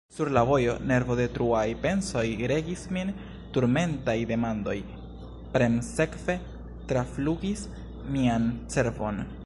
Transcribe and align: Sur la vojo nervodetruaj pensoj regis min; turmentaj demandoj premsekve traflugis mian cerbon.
Sur 0.17 0.29
la 0.35 0.41
vojo 0.51 0.71
nervodetruaj 0.91 1.65
pensoj 1.83 2.23
regis 2.51 2.87
min; 2.97 3.11
turmentaj 3.57 4.17
demandoj 4.33 4.77
premsekve 5.55 6.39
traflugis 6.93 7.67
mian 8.17 8.53
cerbon. 8.77 9.25